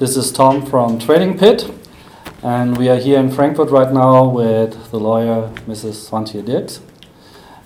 [0.00, 1.70] This is Tom from Trading Pit,
[2.42, 6.08] and we are here in Frankfurt right now with the lawyer Mrs.
[6.08, 6.80] Swaantje Dirks.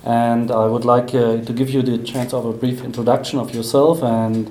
[0.03, 3.55] And I would like uh, to give you the chance of a brief introduction of
[3.55, 4.49] yourself and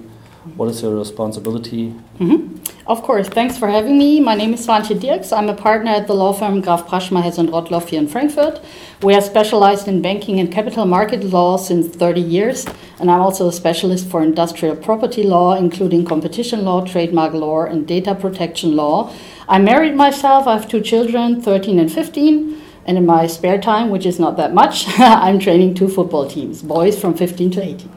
[0.56, 1.94] what is your responsibility?
[2.20, 2.58] Mm-hmm.
[2.88, 4.20] Of course, thanks for having me.
[4.20, 5.32] My name is Swaantje Dirks.
[5.34, 8.62] I'm a partner at the law firm Graf Praschma Heß and Rottloff here in Frankfurt.
[9.02, 12.66] We are specialized in banking and capital market law since 30 years,
[13.04, 17.86] and I'm also a specialist for industrial property law, including competition law, trademark law, and
[17.86, 19.12] data protection law.
[19.50, 22.62] I married myself, I have two children, 13 and 15.
[22.86, 26.62] And in my spare time, which is not that much, I'm training two football teams,
[26.62, 27.92] boys from 15 to 18.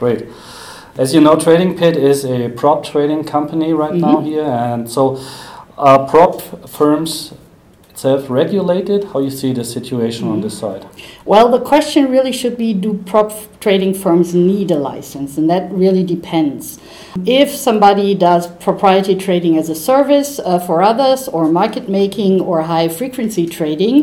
[0.00, 0.26] Great.
[0.96, 4.12] As you know, Trading Pit is a prop trading company right mm -hmm.
[4.12, 5.16] now here, and so
[5.76, 7.32] are prop firms
[8.00, 9.04] self-regulated?
[9.12, 10.36] How you see the situation mm -hmm.
[10.36, 10.82] on this side?
[11.32, 13.30] Well, the question really should be: Do prop
[13.64, 15.30] trading firms need a license?
[15.40, 16.78] And that really depends.
[17.42, 22.56] If somebody does proprietary trading as a service uh, for others, or market making, or
[22.74, 23.96] high frequency trading,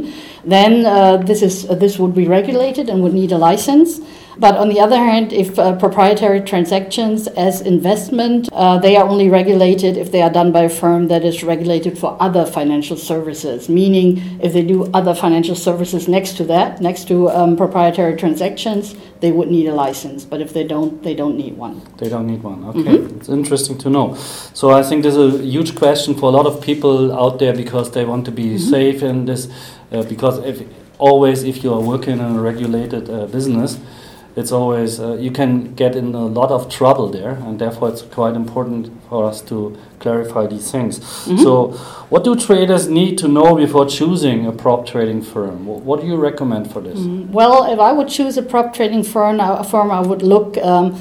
[0.56, 3.92] then uh, this is uh, this would be regulated and would need a license.
[4.40, 9.30] But on the other hand, if uh, proprietary transactions as investment, uh, they are only
[9.30, 13.68] regulated if they are done by a firm that is regulated for other financial services.
[13.68, 18.96] Meaning, if they do other financial services next to that, next to um, proprietary transactions,
[19.22, 20.24] they would need a license.
[20.24, 21.82] But if they don't, they don't need one.
[21.98, 22.64] They don't need one.
[22.66, 23.18] Okay, mm-hmm.
[23.18, 24.14] it's interesting to know.
[24.54, 27.92] So I think there's a huge question for a lot of people out there because
[27.92, 28.70] they want to be mm-hmm.
[28.70, 29.50] safe in this.
[29.92, 30.62] Uh, because if
[31.00, 33.80] always, if you are working in a regulated uh, business
[34.38, 38.04] it's always uh, you can get in a lot of trouble there, and therefore it's
[38.04, 41.00] quite important for us to clarify these things.
[41.00, 41.38] Mm-hmm.
[41.38, 41.72] So,
[42.10, 45.66] what do traders need to know before choosing a prop trading firm?
[45.66, 47.00] What do you recommend for this?
[47.00, 50.56] Mm, well, if I would choose a prop trading firm, a firm I would look.
[50.58, 50.96] Um,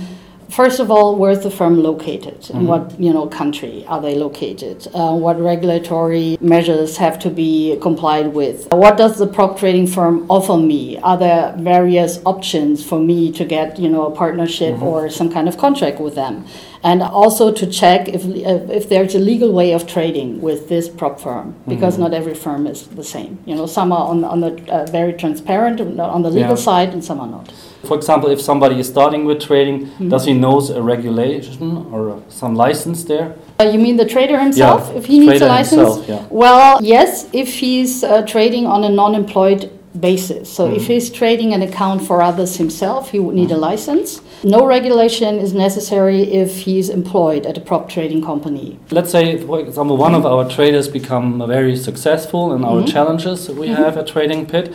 [0.50, 2.40] First of all, where's the firm located?
[2.40, 2.66] Mm-hmm.
[2.66, 4.86] what you know country are they located?
[4.94, 8.68] Uh, what regulatory measures have to be complied with?
[8.72, 10.98] What does the prop trading firm offer me?
[10.98, 14.84] Are there various options for me to get you know a partnership mm-hmm.
[14.84, 16.46] or some kind of contract with them?
[16.82, 21.18] And also to check if if there's a legal way of trading with this prop
[21.20, 22.04] firm, because mm-hmm.
[22.04, 23.38] not every firm is the same.
[23.46, 26.68] You know, some are on on the uh, very transparent on the legal yeah.
[26.68, 27.52] side, and some are not.
[27.86, 30.08] For example, if somebody is starting with trading, mm-hmm.
[30.08, 33.36] does he knows a regulation or some license there?
[33.60, 34.88] Uh, you mean the trader himself?
[34.88, 35.96] Yeah, if he needs a license?
[35.96, 36.26] Himself, yeah.
[36.30, 39.70] Well, yes, if he's uh, trading on a non-employed
[40.00, 40.52] basis.
[40.52, 40.76] So mm-hmm.
[40.76, 43.64] if he's trading an account for others himself, he would need mm-hmm.
[43.64, 44.20] a license.
[44.44, 48.78] No regulation is necessary if he's employed at a prop trading company.
[48.90, 52.92] Let's say, for example, one of our traders become very successful in our mm-hmm.
[52.92, 53.82] challenges we mm-hmm.
[53.82, 54.74] have at Trading Pit.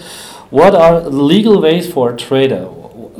[0.49, 2.67] What are legal ways for a trader?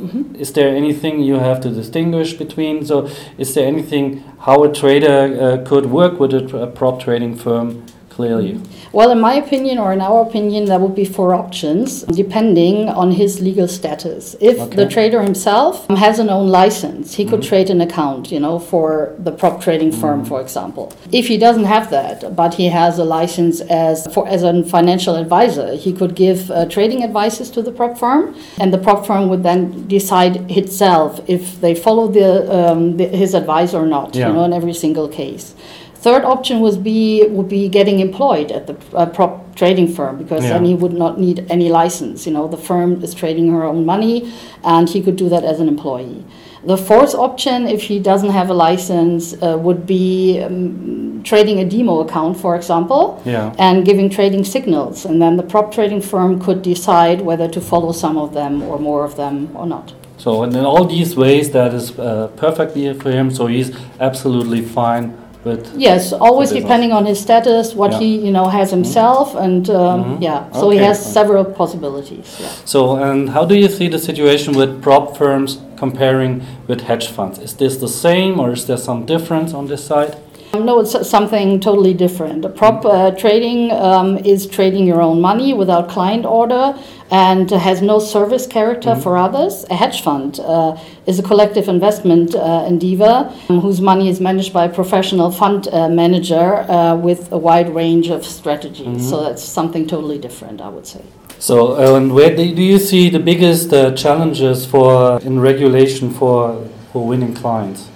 [0.02, 0.34] Mm-hmm.
[0.34, 2.84] Is there anything you have to distinguish between?
[2.84, 3.08] So,
[3.38, 7.86] is there anything how a trader uh, could work with a, a prop trading firm
[8.12, 8.60] clearly?
[8.92, 13.12] Well, in my opinion, or in our opinion, there would be four options depending on
[13.12, 14.36] his legal status.
[14.40, 14.76] If okay.
[14.76, 17.48] the trader himself has an own license, he could mm-hmm.
[17.48, 20.28] trade an account, you know, for the prop trading firm, mm-hmm.
[20.28, 20.92] for example.
[21.10, 25.16] If he doesn't have that, but he has a license as for as a financial
[25.16, 29.28] advisor, he could give uh, trading advices to the prop firm, and the prop firm
[29.30, 32.28] would then decide itself if they follow the,
[32.58, 34.28] um, the his advice or not, yeah.
[34.28, 35.54] you know, in every single case.
[36.02, 40.42] Third option would be would be getting employed at the uh, prop trading firm because
[40.42, 40.54] yeah.
[40.54, 42.26] then he would not need any license.
[42.26, 44.32] You know, the firm is trading her own money,
[44.64, 46.24] and he could do that as an employee.
[46.64, 51.64] The fourth option, if he doesn't have a license, uh, would be um, trading a
[51.64, 53.54] demo account, for example, yeah.
[53.58, 55.04] and giving trading signals.
[55.04, 58.80] And then the prop trading firm could decide whether to follow some of them or
[58.80, 59.94] more of them or not.
[60.18, 63.30] So, and in all these ways, that is uh, perfectly for him.
[63.30, 67.98] So he's absolutely fine but yes, always depending on his status, what yeah.
[67.98, 68.84] he you know has mm-hmm.
[68.84, 70.22] himself, and um, mm-hmm.
[70.22, 70.78] yeah, so okay.
[70.78, 72.36] he has several possibilities.
[72.40, 72.48] Yeah.
[72.64, 77.40] So, and how do you see the situation with prop firms comparing with hedge funds?
[77.40, 80.16] Is this the same, or is there some difference on this side?
[80.54, 82.44] No, it's something totally different.
[82.44, 86.78] A prop uh, trading um, is trading your own money without client order
[87.10, 89.00] and has no service character mm-hmm.
[89.00, 89.64] for others.
[89.70, 94.52] A hedge fund uh, is a collective investment uh, endeavor um, whose money is managed
[94.52, 98.86] by a professional fund uh, manager uh, with a wide range of strategies.
[98.86, 99.08] Mm-hmm.
[99.08, 101.00] So that's something totally different, I would say.
[101.38, 107.06] So, uh, and where do you see the biggest challenges for in regulation for for
[107.06, 107.88] winning clients?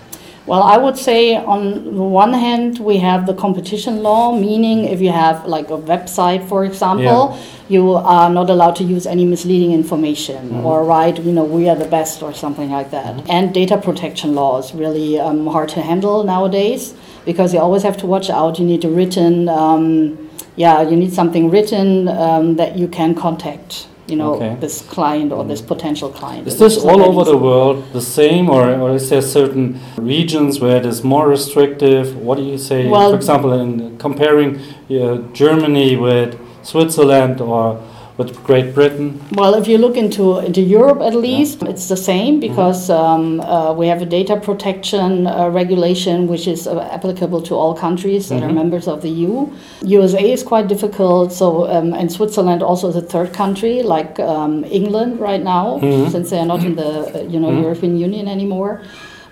[0.47, 5.01] Well, I would say on the one hand, we have the competition law, meaning if
[5.01, 7.43] you have like a website, for example, yeah.
[7.69, 10.65] you are not allowed to use any misleading information mm-hmm.
[10.65, 13.17] or write, you know, we are the best or something like that.
[13.17, 13.31] Mm-hmm.
[13.31, 16.95] And data protection law is really um, hard to handle nowadays
[17.25, 18.61] because you always have to watch out.
[18.61, 23.89] You need a written, um, yeah, you need something written um, that you can contact
[24.09, 24.57] you know okay.
[24.61, 26.47] this client or this potential client.
[26.47, 30.77] Is this all over the world the same, or, or is there certain regions where
[30.77, 32.17] it is more restrictive?
[32.17, 34.59] What do you say, well, for example, in comparing
[34.91, 37.83] uh, Germany with Switzerland or
[38.17, 39.21] with Great Britain?
[39.33, 41.71] Well, if you look into into Europe, at least yeah.
[41.71, 42.49] it's the same mm-hmm.
[42.49, 43.41] because mm-hmm.
[43.41, 47.75] um, uh, we have a data protection uh, regulation which is uh, applicable to all
[47.75, 48.51] countries that mm-hmm.
[48.51, 49.47] are members of the EU.
[49.83, 54.65] USA is quite difficult, so um, and Switzerland also is a third country like um,
[54.65, 56.11] England right now, mm-hmm.
[56.11, 57.63] since they are not in the uh, you know mm-hmm.
[57.63, 58.83] European Union anymore.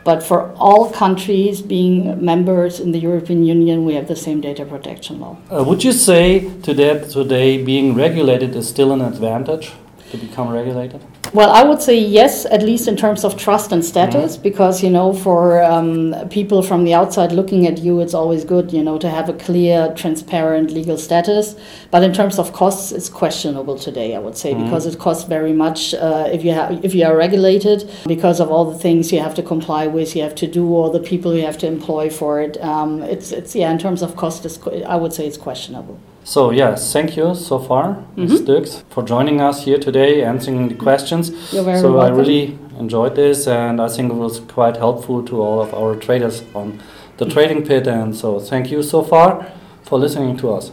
[0.04, 4.66] But for all countries being members in the European Union, we have the same data
[4.66, 5.38] protection law.
[5.50, 9.72] Uh, would you say today, today being regulated is still an advantage
[10.10, 11.00] to become regulated?
[11.34, 14.42] Well, I would say yes, at least in terms of trust and status, mm-hmm.
[14.44, 18.72] because you know, for um, people from the outside looking at you, it's always good,
[18.72, 21.56] you know, to have a clear, transparent legal status.
[21.90, 24.14] But in terms of costs, it's questionable today.
[24.14, 24.62] I would say mm-hmm.
[24.62, 28.52] because it costs very much uh, if you have if you are regulated because of
[28.52, 31.34] all the things you have to comply with, you have to do, all the people
[31.34, 32.62] you have to employ for it.
[32.62, 34.46] Um, it's it's yeah, in terms of cost,
[34.86, 35.98] I would say it's questionable.
[36.24, 38.44] So yes, thank you so far, mm -hmm.
[38.46, 41.32] Dirks, for joining us here today, answering the questions.
[41.52, 42.14] You're very so welcome.
[42.14, 45.96] I really enjoyed this, and I think it was quite helpful to all of our
[45.96, 46.80] traders on
[47.18, 47.86] the trading pit.
[47.86, 49.44] And so thank you so far
[49.82, 50.72] for listening to us.